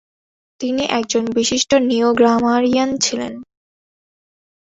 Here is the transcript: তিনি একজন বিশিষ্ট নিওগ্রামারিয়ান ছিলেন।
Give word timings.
তিনি 0.59 0.83
একজন 0.99 1.23
বিশিষ্ট 1.35 1.71
নিওগ্রামারিয়ান 1.89 2.89
ছিলেন। 2.97 3.33